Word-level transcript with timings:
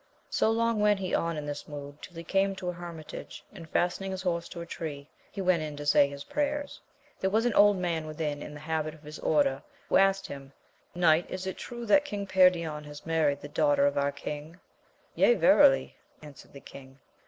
So 0.31 0.49
long 0.49 0.79
went 0.79 0.99
he 0.99 1.13
on 1.13 1.37
in 1.37 1.45
this 1.45 1.67
mood 1.67 2.01
till 2.01 2.15
he 2.15 2.23
came 2.23 2.55
to 2.55 2.69
a 2.69 2.73
hermitage, 2.73 3.43
and 3.53 3.69
fastening 3.69 4.09
his 4.09 4.23
horse 4.23 4.49
to 4.49 4.61
a 4.61 4.65
tree, 4.65 5.07
he 5.31 5.41
went 5.41 5.61
in 5.61 5.77
to 5.77 5.85
say 5.85 6.07
his 6.09 6.23
prayers. 6.23 6.81
There 7.19 7.29
was 7.29 7.45
an 7.45 7.53
old 7.53 7.77
man 7.77 8.07
within 8.07 8.41
in 8.41 8.55
the 8.55 8.61
habit 8.61 8.95
of 8.95 9.03
his 9.03 9.19
order, 9.19 9.61
who 9.89 9.97
asked 9.97 10.25
him, 10.25 10.53
Knight 10.95 11.29
is 11.29 11.45
it 11.45 11.55
true 11.59 11.85
that 11.85 12.09
Bang 12.09 12.25
Perion 12.25 12.83
has 12.85 13.05
married 13.05 13.41
the 13.41 13.47
daughter 13.47 13.85
of 13.85 13.95
our 13.95 14.11
king 14.11 14.53
1 14.53 14.59
yea 15.13 15.33
verily, 15.35 15.95
answered 16.23 16.53
the 16.53 16.59
king. 16.61 16.97